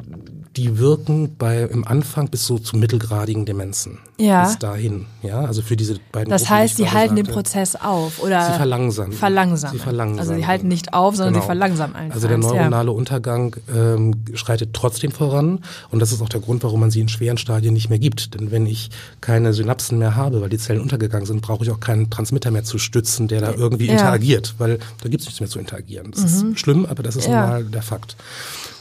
[0.57, 3.99] die wirken bei im Anfang bis so zu mittelgradigen Demenzen.
[4.17, 4.45] Ja.
[4.45, 7.25] Bis dahin, ja, also für diese beiden Das Gruppen, die heißt, sie gerade halten den
[7.25, 7.33] sagte.
[7.41, 9.11] Prozess auf oder Sie verlangsamen.
[9.13, 9.77] verlangsamen.
[9.77, 10.19] Sie verlangsamen.
[10.19, 11.43] Also sie halten nicht auf, sondern Genau.
[11.43, 12.15] sie verlangsamen einfach.
[12.15, 12.53] Also der eins, ja.
[12.53, 15.59] neuronale Untergang ähm, schreitet trotzdem voran
[15.91, 18.33] und das ist auch der Grund, warum man sie in schweren Stadien nicht mehr gibt.
[18.33, 18.89] Denn wenn ich
[19.21, 22.63] keine Synapsen mehr habe, weil die Zellen untergegangen sind, brauche ich auch keinen Transmitter mehr
[22.63, 23.93] zu stützen, der da irgendwie Ja.
[23.93, 26.11] interagiert, weil da gibt es nichts mehr zu interagieren.
[26.11, 27.41] Das ist schlimm, aber das ist Ja.
[27.41, 28.15] normal der Fakt.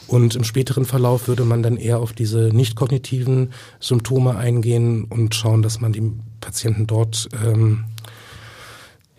[0.08, 5.34] Und im späteren Verlauf würde man dann eher auf diese nicht kognitiven Symptome eingehen und
[5.34, 7.84] schauen, dass man die Patienten dort ähm,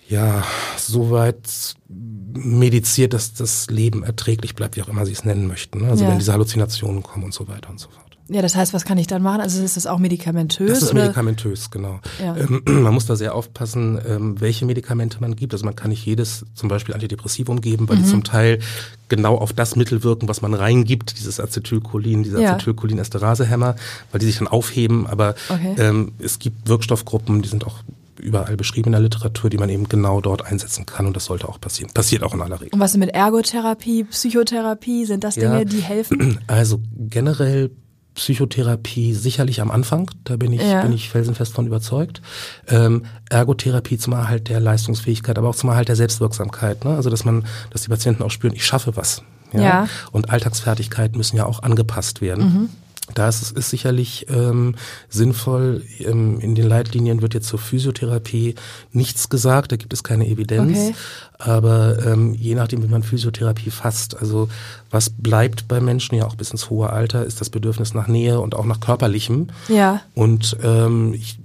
[0.08, 0.44] ja
[0.78, 5.86] soweit mediziert, dass das Leben erträglich bleibt, wie auch immer Sie es nennen möchten.
[5.86, 6.10] Also Ja.
[6.12, 8.09] wenn diese Halluzinationen kommen und so weiter und so fort.
[8.32, 9.42] Ja, das heißt, was kann ich dann machen?
[9.42, 10.70] Also ist das auch medikamentös?
[10.70, 11.02] Das ist oder?
[11.02, 12.00] medikamentös, genau.
[12.24, 12.36] Ja.
[12.38, 15.54] Ähm, man muss da sehr aufpassen, ähm, welche Medikamente man gibt.
[15.54, 18.04] Also man kann nicht jedes zum Beispiel Antidepressivum geben, weil Mhm.
[18.04, 18.60] die zum Teil
[19.08, 22.54] genau auf das Mittel wirken, was man reingibt, dieses Acetylcholin, dieser Ja.
[22.56, 23.76] Acetylcholin-Esterase-Hämmer,
[24.12, 25.08] weil die sich dann aufheben.
[25.08, 25.74] Aber Okay.
[25.80, 27.80] ähm, es gibt Wirkstoffgruppen, die sind auch
[28.20, 31.48] überall beschrieben in der Literatur, die man eben genau dort einsetzen kann und das sollte
[31.48, 31.90] auch passieren.
[31.94, 32.74] Passiert auch in aller Regel.
[32.74, 35.06] Und was ist mit Ergotherapie, Psychotherapie?
[35.06, 35.64] Sind das Dinge, Ja.
[35.66, 36.38] die helfen?
[36.48, 37.72] Also generell
[38.20, 40.82] Psychotherapie sicherlich am Anfang, da bin ich, Ja.
[40.82, 42.22] bin ich felsenfest von überzeugt.
[42.68, 46.84] Ähm, Ergotherapie zum Erhalt der Leistungsfähigkeit, aber auch zum Erhalt der Selbstwirksamkeit.
[46.84, 46.96] Ne?
[46.96, 49.22] Also dass man, dass die Patienten auch spüren, ich schaffe was.
[49.54, 49.88] Ja.
[50.12, 52.70] Und Alltagsfertigkeiten müssen ja auch angepasst werden.
[53.16, 54.76] Da ist es sicherlich ähm,
[55.10, 58.56] sinnvoll, ähm, in den Leitlinien wird jetzt zur Physiotherapie
[58.92, 60.78] nichts gesagt, da gibt es keine Evidenz.
[60.78, 60.96] Okay.
[61.38, 64.50] Aber ähm, je nachdem, wie man Physiotherapie fasst, also
[64.92, 68.40] was bleibt bei Menschen ja auch bis ins hohe Alter, ist das Bedürfnis nach Nähe
[68.40, 69.48] und auch nach körperlichem.
[69.70, 70.02] Ja.
[70.16, 71.40] Und ähm, ich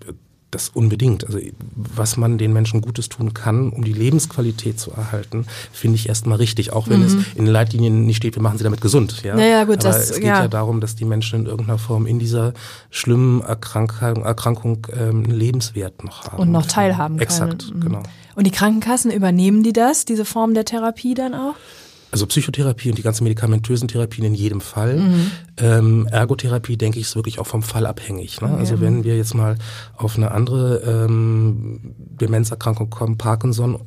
[0.55, 1.27] das unbedingt.
[1.27, 1.39] Also
[1.75, 6.39] was man den Menschen Gutes tun kann, um die Lebensqualität zu erhalten, finde ich erstmal
[6.39, 6.73] richtig.
[6.73, 7.07] Auch wenn mhm.
[7.07, 9.23] es in den Leitlinien nicht steht, wir machen sie damit gesund.
[9.23, 10.43] Ja, naja, gut, Aber das, es geht ja.
[10.43, 10.49] ja.
[10.49, 12.55] darum, dass die Menschen in irgendeiner Form in dieser
[12.91, 16.43] schlimmen Erkrankung, Erkrankung ähm, einen Lebenswert noch haben.
[16.43, 17.79] Und noch teilhaben Exakt, können.
[17.79, 17.81] Mhm.
[17.81, 18.03] genau.
[18.37, 21.55] Und die Krankenkassen übernehmen die das, diese Form der Therapie dann auch?
[22.15, 24.99] Also Psychotherapie und die ganzen medikamentösen Therapien in jedem Fall.
[24.99, 25.31] Mhm.
[25.57, 28.41] Ähm, Ergotherapie, denke ich, ist wirklich auch vom Fall abhängig.
[28.41, 28.53] Ne?
[28.53, 28.61] Okay.
[28.61, 29.59] Also wenn wir jetzt mal
[29.97, 33.81] auf eine andere ähm, Demenzerkrankung kommen, Parkinson,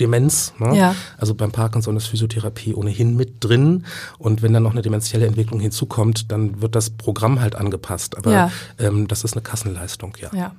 [0.00, 0.52] Demenz.
[0.58, 0.76] Ne?
[0.76, 0.96] Ja.
[1.16, 3.84] Also beim Parkinson ist Physiotherapie ohnehin mit drin.
[4.18, 8.18] Und wenn dann noch eine demenzielle Entwicklung hinzukommt, dann wird das Programm halt angepasst.
[8.18, 8.50] Aber ja.
[8.80, 10.30] ähm, das ist eine Kassenleistung, ja.
[10.36, 10.52] ja.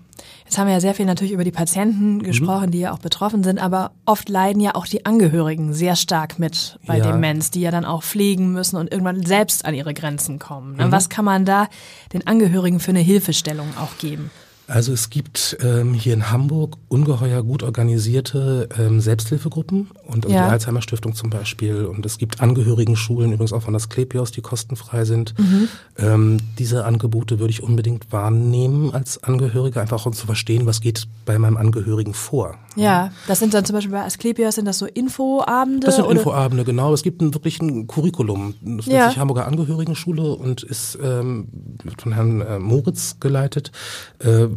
[0.45, 2.71] Jetzt haben wir ja sehr viel natürlich über die Patienten gesprochen, mhm.
[2.71, 6.79] die ja auch betroffen sind, aber oft leiden ja auch die Angehörigen sehr stark mit
[6.85, 7.11] bei ja.
[7.11, 10.75] Demenz, die ja dann auch pflegen müssen und irgendwann selbst an ihre Grenzen kommen.
[10.75, 10.85] Ne?
[10.85, 10.91] Mhm.
[10.91, 11.67] Was kann man da
[12.13, 14.29] den Angehörigen für eine Hilfestellung auch geben?
[14.67, 20.29] Also es gibt ähm, hier in Hamburg ungeheuer gut organisierte ähm, Selbsthilfegruppen und ja.
[20.29, 21.85] die Alzheimer Stiftung zum Beispiel.
[21.85, 25.37] Und es gibt Angehörigenschulen, übrigens auch von das Klepios, die kostenfrei sind.
[25.37, 25.67] Mhm.
[25.97, 31.07] Ähm, diese Angebote würde ich unbedingt wahrnehmen als Angehörige, einfach um zu verstehen, was geht
[31.25, 32.55] bei meinem Angehörigen vor.
[32.75, 35.85] Ja, das sind dann zum Beispiel bei Asklepios, sind das so Infoabende?
[35.85, 36.15] Das sind oder?
[36.15, 36.93] Infoabende, genau.
[36.93, 38.55] Es gibt ein, wirklich ein Curriculum.
[38.61, 39.09] Das nennt ja.
[39.09, 41.47] sich Hamburger Angehörigenschule und ist ähm,
[41.97, 43.71] von Herrn äh, Moritz geleitet.
[44.19, 44.47] Äh,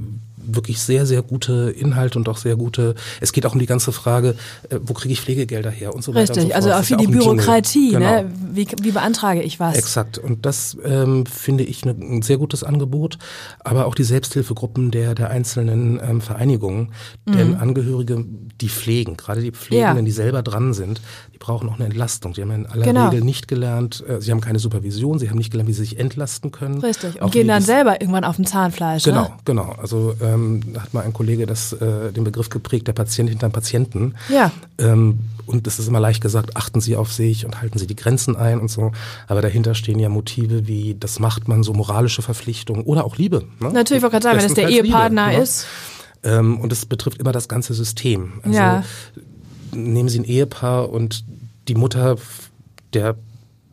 [0.49, 3.93] wirklich sehr, sehr gute Inhalte und auch sehr gute, es geht auch um die ganze
[3.93, 4.35] Frage,
[4.71, 6.37] äh, wo kriege ich Pflegegelder her und so weiter.
[6.37, 7.99] Richtig, so also auch für die Bürokratie, ne?
[7.99, 8.23] genau.
[8.23, 8.33] ne?
[8.53, 9.77] wie, wie beantrage ich was?
[9.77, 13.19] Exakt und das ähm, finde ich ne, ein sehr gutes Angebot,
[13.61, 16.93] aber auch die Selbsthilfegruppen der, der einzelnen ähm, Vereinigungen,
[17.27, 17.33] mhm.
[17.33, 18.25] denn Angehörige,
[18.61, 20.03] die pflegen, gerade die Pflegenden, ja.
[20.03, 21.01] die selber dran sind,
[21.38, 22.33] die brauchen auch eine Entlastung.
[22.33, 23.09] Die haben in aller genau.
[23.09, 25.98] Regel nicht gelernt, äh, sie haben keine Supervision, sie haben nicht gelernt, wie sie sich
[25.98, 26.81] entlasten können.
[26.81, 29.05] Richtig, und gehen dann selber irgendwann auf dem Zahnfleisch.
[29.05, 29.31] Genau, ne?
[29.44, 29.74] genau.
[29.81, 34.14] Also ähm, hat mal ein Kollege das, äh, den Begriff geprägt, der Patient hinterm Patienten.
[34.29, 34.51] Ja.
[34.79, 37.96] Ähm, und das ist immer leicht gesagt, achten Sie auf sich und halten Sie die
[37.96, 38.92] Grenzen ein und so.
[39.29, 43.44] Aber dahinter stehen ja Motive wie, das macht man so moralische Verpflichtungen oder auch Liebe.
[43.61, 43.72] Ne?
[43.72, 45.42] Natürlich, ich wollte gerade sagen, wenn es der Ehepartner Liebe, ne?
[45.42, 45.66] ist.
[46.24, 48.40] Ähm, und es betrifft immer das ganze System.
[48.42, 48.85] Also ja.
[49.72, 51.24] Nehmen Sie ein Ehepaar und
[51.68, 52.16] die Mutter
[52.94, 53.16] der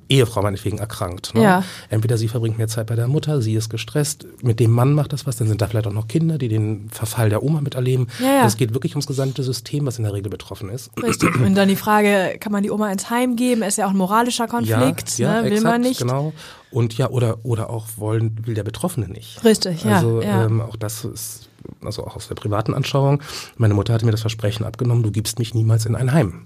[0.10, 1.34] Ehefrau meinetwegen erkrankt.
[1.34, 1.42] Ne?
[1.42, 1.64] Ja.
[1.90, 5.14] Entweder sie verbringt mehr Zeit bei der Mutter, sie ist gestresst, mit dem Mann macht
[5.14, 8.08] das was, dann sind da vielleicht auch noch Kinder, die den Verfall der Oma miterleben.
[8.20, 8.46] Ja, ja.
[8.46, 10.92] Es geht wirklich ums gesamte System, was in der Regel betroffen ist.
[11.02, 11.36] Richtig.
[11.36, 13.64] Und dann die Frage, kann man die Oma ins Heim geben?
[13.64, 15.46] Ist ja auch ein moralischer Konflikt, ja, ja, ne?
[15.46, 16.00] will exakt, man nicht.
[16.00, 16.34] Genau.
[16.72, 19.44] Und ja, oder, oder auch wollen, will der Betroffene nicht.
[19.44, 19.96] Richtig, ja.
[19.96, 21.50] Also ähm, auch das ist,
[21.84, 23.22] also auch aus der privaten Anschauung.
[23.58, 26.46] Meine Mutter hatte mir das Versprechen abgenommen, du gibst mich niemals in ein Heim.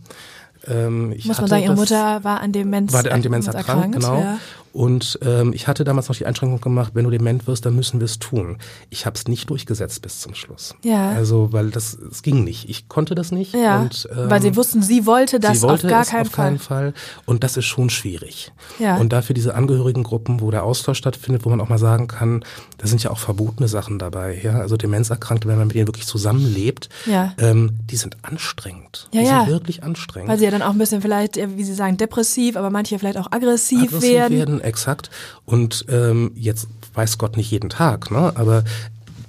[0.68, 4.20] Ähm, Muss man sagen, Ihre Mutter war an Demenz, war an Demenz erkrankt, erkrankt genau.
[4.20, 4.40] Ja.
[4.74, 8.00] Und ähm, ich hatte damals noch die Einschränkung gemacht, wenn du dement wirst, dann müssen
[8.00, 8.58] wir es tun.
[8.90, 10.76] Ich habe es nicht durchgesetzt bis zum Schluss.
[10.84, 11.10] Ja.
[11.12, 12.70] Also, weil das es ging nicht.
[12.70, 13.54] Ich konnte das nicht.
[13.54, 13.82] Ja.
[13.82, 16.60] Und, ähm, weil sie wussten, sie wollte das sie wollte auf gar keinen auf keinen
[16.60, 16.94] Fall.
[17.26, 18.52] Und das ist schon schwierig.
[18.80, 18.98] Ja.
[18.98, 22.44] Und dafür diese Angehörigengruppen, wo der Austausch stattfindet, wo man auch mal sagen kann,
[22.78, 24.40] da sind ja auch verbotene Sachen dabei.
[24.42, 27.34] Ja, also Demenzerkrankte, wenn man mit denen wirklich zusammenlebt, ja.
[27.38, 29.10] ähm, die sind anstrengend.
[29.12, 29.40] Ja, die ja.
[29.40, 30.30] sind wirklich anstrengend.
[30.30, 33.18] Weil sie ja dann auch ein bisschen vielleicht, wie Sie sagen, depressiv, aber manche vielleicht
[33.18, 34.38] auch aggressiv, aggressiv werden.
[34.38, 34.59] werden.
[34.62, 35.10] Exakt.
[35.46, 38.34] Und ähm, jetzt weiß Gott nicht jeden Tag, ne?
[38.36, 38.64] aber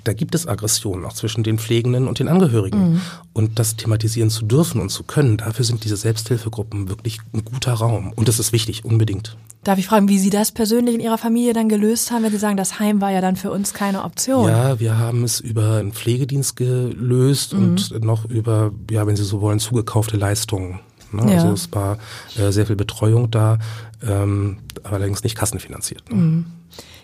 [0.05, 2.93] da gibt es Aggressionen auch zwischen den Pflegenden und den Angehörigen.
[2.93, 3.01] Mhm.
[3.33, 7.75] Und das thematisieren zu dürfen und zu können, dafür sind diese Selbsthilfegruppen wirklich ein guter
[7.75, 8.13] Raum.
[8.15, 9.37] Und das ist wichtig, unbedingt.
[9.63, 12.39] Darf ich fragen, wie Sie das persönlich in Ihrer Familie dann gelöst haben, wenn Sie
[12.39, 14.49] sagen, das Heim war ja dann für uns keine Option?
[14.49, 17.63] Ja, wir haben es über einen Pflegedienst gelöst mhm.
[17.63, 20.81] und noch über, ja, wenn Sie so wollen, zugekaufte Leistungen.
[21.13, 21.33] Ne?
[21.33, 21.39] Ja.
[21.39, 21.99] Also es war
[22.37, 23.59] äh, sehr viel Betreuung da,
[24.07, 26.11] ähm, allerdings nicht kassenfinanziert.
[26.11, 26.17] Ne?
[26.17, 26.47] Mhm.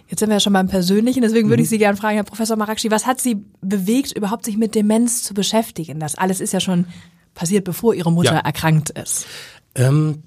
[0.09, 1.71] Jetzt sind wir ja schon beim Persönlichen, deswegen würde ich mhm.
[1.71, 5.35] Sie gerne fragen, Herr Professor Marakshi, was hat Sie bewegt, überhaupt sich mit Demenz zu
[5.35, 5.99] beschäftigen?
[5.99, 6.87] Das alles ist ja schon
[7.35, 8.41] passiert, bevor Ihre Mutter ja.
[8.41, 9.27] erkrankt ist.
[9.75, 10.23] Ähm,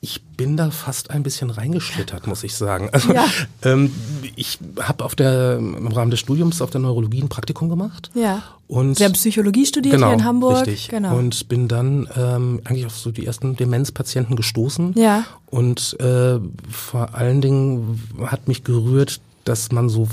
[0.00, 2.90] ich bin da fast ein bisschen reingeschlittert, muss ich sagen.
[2.92, 3.24] Also, ja.
[3.62, 3.92] ähm,
[4.36, 8.10] ich habe auf der im Rahmen des Studiums auf der Neurologie ein Praktikum gemacht.
[8.14, 8.42] Ja.
[8.68, 10.66] Und Sie haben Psychologie studiert genau, hier in Hamburg.
[10.66, 10.88] Richtig.
[10.88, 11.16] Genau.
[11.16, 14.92] Und bin dann ähm, eigentlich auf so die ersten Demenzpatienten gestoßen.
[14.96, 15.24] Ja.
[15.46, 16.38] Und äh,
[16.70, 20.08] vor allen Dingen hat mich gerührt, dass man so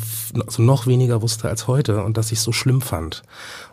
[0.45, 3.23] also noch weniger wusste als heute und dass ich so schlimm fand.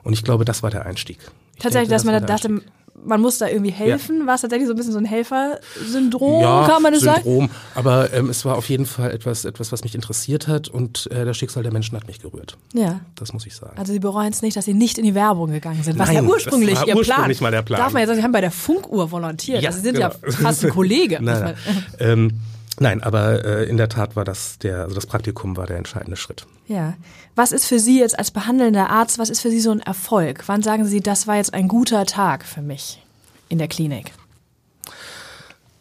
[0.03, 1.19] Und ich glaube, das war der Einstieg.
[1.57, 2.71] Ich Tatsächlich, denke, dass das man dachte,
[3.05, 4.27] man muss da irgendwie helfen.
[4.27, 7.23] War es tatsächlich so ein bisschen so ein Helfersyndrom, ja, kann man sagen?
[7.23, 7.51] Syndrom.
[7.75, 11.25] Aber ähm, es war auf jeden Fall etwas, etwas, was mich interessiert hat und äh,
[11.25, 12.57] das Schicksal der Menschen hat mich gerührt.
[12.73, 13.01] Ja.
[13.15, 13.77] Das muss ich sagen.
[13.77, 16.17] Also Sie bereuen es nicht, dass Sie nicht in die Werbung gegangen sind, was Nein,
[16.17, 17.51] ja das ursprünglich war Ihr ursprünglich Plan.
[17.51, 17.81] mal der Plan.
[17.81, 19.63] Darf man jetzt sagen, Sie haben bei der Funkuhr volontiert.
[19.63, 20.09] Ja, also Sie sind genau.
[20.09, 21.19] ja fast ein Kollege.
[21.23, 21.55] nein.
[21.99, 22.41] ähm,
[22.81, 26.17] nein, aber äh, in der Tat war das der, also das Praktikum war der entscheidende
[26.17, 26.47] Schritt.
[26.67, 26.95] Ja.
[27.37, 30.45] Was ist für Sie jetzt als behandelnder Arzt, was ist für Sie so ein Erfolg?
[30.47, 33.01] Wann sagen Sie, das war jetzt ein guter Tag für mich
[33.49, 34.13] in der Klinik?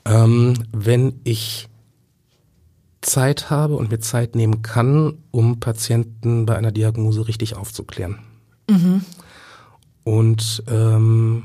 [0.06, 1.68] Ähm, wenn ich
[3.02, 8.20] Zeit habe und mir Zeit nehmen kann, um Patienten bei einer Diagnose richtig aufzuklären.
[10.04, 11.44] Und ähm,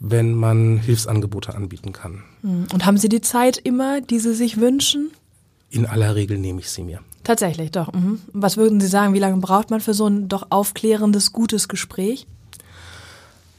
[0.00, 2.22] wenn man Hilfsangebote anbieten kann.
[2.42, 5.10] Und haben Sie die Zeit immer, die Sie sich wünschen?
[5.70, 7.00] In aller Regel nehme ich sie mir.
[7.24, 7.92] Tatsächlich, doch.
[7.92, 8.20] Mhm.
[8.32, 12.26] Was würden Sie sagen, wie lange braucht man für so ein doch aufklärendes, gutes Gespräch?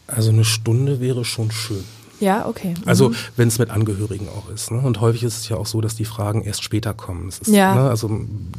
[0.08, 1.84] Also eine Stunde wäre schon schön.
[2.20, 2.70] Ja, okay.
[2.78, 2.84] Mhm.
[2.88, 4.72] Also wenn es mit Angehörigen auch ist.
[4.72, 4.80] Ne?
[4.80, 7.30] Und häufig ist es ja auch so, dass die Fragen erst später kommen.
[7.30, 7.76] Ist, Ja.
[7.76, 7.90] ne?
[7.90, 8.10] Also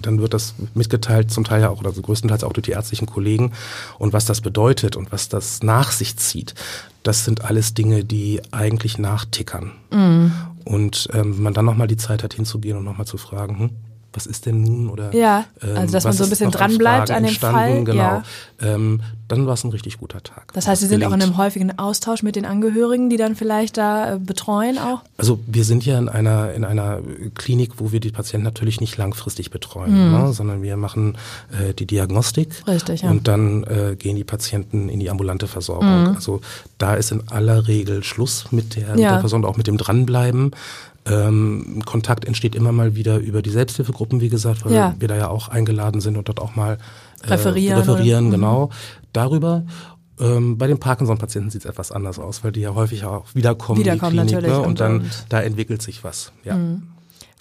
[0.00, 3.52] dann wird das mitgeteilt, zum Teil ja auch, also größtenteils auch durch die ärztlichen Kollegen.
[3.98, 6.54] Und was das bedeutet und was das nach sich zieht,
[7.02, 9.72] das sind alles Dinge, die eigentlich nachtickern.
[9.90, 10.32] Mhm.
[10.64, 13.70] Und ähm, wenn man dann nochmal die Zeit hat hinzugehen und nochmal zu fragen, hm,
[14.12, 17.08] was ist denn nun oder Ja, also, dass man was so ein bisschen an dranbleibt
[17.10, 17.34] Fragen an dem?
[17.36, 18.02] Fall, Genau.
[18.02, 18.22] ja.
[18.60, 20.52] Ähm, dann war es ein richtig guter Tag.
[20.54, 23.76] Das heißt, Sie sind auch in einem häufigen Austausch mit den Angehörigen, die dann vielleicht
[23.76, 25.02] da äh, betreuen auch?
[25.18, 26.98] Also wir sind ja in einer in einer
[27.36, 31.16] Klinik, wo wir die Patienten natürlich nicht langfristig betreuen, ne, sondern wir machen
[31.52, 32.72] äh, die Diagnostik Mhm.
[32.72, 33.10] Richtig, ja.
[33.10, 36.02] und dann äh, gehen die Patienten in die ambulante Versorgung.
[36.02, 36.14] Mhm.
[36.16, 36.40] Also
[36.78, 39.12] da ist in aller Regel Schluss mit der, mit Ja.
[39.12, 40.50] der Person, auch mit dem Dranbleiben.
[41.10, 44.94] Ähm, Kontakt entsteht immer mal wieder über die Selbsthilfegruppen, wie gesagt, weil Ja.
[44.98, 46.78] wir da ja auch eingeladen sind und dort auch mal
[47.22, 48.70] äh, Referieren referieren genau
[49.12, 49.64] darüber.
[50.20, 53.80] Ähm, bei den Parkinson-Patienten sieht es etwas anders aus, weil die ja häufig auch wiederkommen,
[53.80, 54.60] Wiederkommen in die Klinik, natürlich ne?
[54.60, 56.32] und, und- dann und- da entwickelt sich was.
[56.44, 56.58] Ja.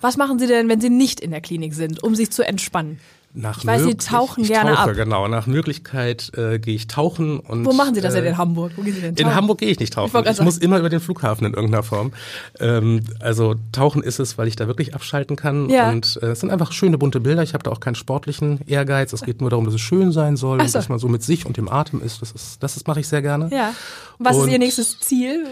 [0.01, 2.99] Was machen Sie denn, wenn Sie nicht in der Klinik sind, um sich zu entspannen?
[3.32, 4.96] Nach Ich weiß, Sie tauchen ich gerne tauche, ab.
[4.96, 8.38] Genau, nach Möglichkeit äh, gehe ich tauchen und Wo machen Sie das denn äh, in
[8.39, 8.72] Hamburg?
[8.76, 9.36] Wo gehen Sie denn In tauchen?
[9.36, 10.12] Hamburg gehe ich nicht Ich tauchen.
[10.12, 12.12] grad Ich, muss immer über den Flughafen in irgendeiner Form.
[12.60, 15.70] Ähm, also tauchen ist es, weil ich da wirklich abschalten kann.
[15.70, 15.89] Ja.
[15.92, 17.44] Und äh, es sind einfach schöne bunte Bilder.
[17.44, 19.13] Ich habe da auch keinen sportlichen Ehrgeiz.
[19.13, 20.74] Es geht nur darum, dass es schön sein soll so.
[20.74, 22.24] dass man so mit sich und dem Atem ist.
[22.24, 23.50] Das ist, das ist mache ich sehr gerne.
[23.54, 23.74] Ja.
[24.18, 25.46] Was ist Und- Ihr nächstes Ziel?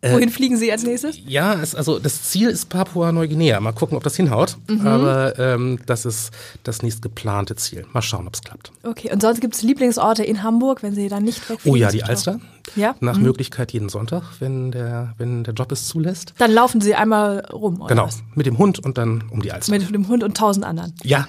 [0.00, 1.18] Äh, Wohin fliegen Sie als nächstes?
[1.26, 3.58] Ja, es, also das Ziel ist Papua-Neuguinea.
[3.58, 4.56] Mal gucken, ob das hinhaut.
[4.68, 4.86] Mhm.
[4.86, 6.30] Aber ähm, das ist
[6.62, 7.84] das nächst geplante Ziel.
[7.92, 8.70] Mal schauen, ob es klappt.
[8.84, 11.80] Okay, und sonst gibt es Lieblingsorte in Hamburg, wenn Sie dann nicht Oh wegfliegen?
[11.80, 12.02] ja, zu die?
[12.04, 12.40] Alster.
[12.76, 12.94] Ja?
[13.00, 13.22] Nach Mhm.
[13.24, 16.34] Möglichkeit jeden Sonntag, wenn der, wenn der Job es zulässt.
[16.38, 18.22] Dann laufen Sie einmal rum, oder Genau, was?
[18.34, 19.72] mit dem Hund und dann um die Alster.
[19.72, 20.94] Mit dem Hund und tausend anderen.
[21.02, 21.26] ja,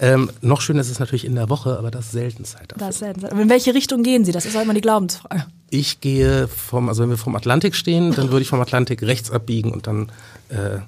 [0.00, 2.86] ähm, noch schöner ist es natürlich in der Woche, aber das ist selten Zeit dafür.
[2.86, 3.24] Das ist selten.
[3.26, 4.32] Aber in welche Richtung gehen Sie?
[4.32, 5.46] Das ist auch immer die Glaubensfrage.
[5.70, 9.30] Ich gehe vom, also wenn wir vom Atlantik stehen, dann würde ich vom Atlantik rechts
[9.30, 10.10] abbiegen und dann
[10.50, 10.78] äh,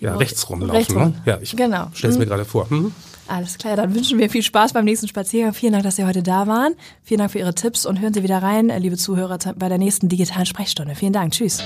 [0.00, 0.76] ja, rechts rumlaufen.
[0.76, 1.02] rechts rum.
[1.02, 1.14] Ne?
[1.24, 1.90] Ja, ich Genau.
[1.94, 2.28] stelle es mir Mhm.
[2.28, 2.68] gerade vor.
[2.68, 2.92] Hm?
[3.28, 5.52] Alles klar, dann wünschen wir viel Spaß beim nächsten Spaziergang.
[5.52, 6.74] Vielen Dank, dass Sie heute da waren.
[7.02, 9.78] Vielen Dank für Ihre Tipps und hören Sie wieder rein, äh, liebe Zuhörer, bei der
[9.78, 10.94] nächsten digitalen Sprechstunde.
[10.94, 11.32] Vielen Dank.
[11.32, 11.62] Tschüss.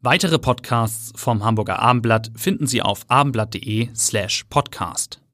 [0.00, 5.20] Weitere Podcasts vom Hamburger Abendblatt finden Sie auf abendblatt.de slash podcast.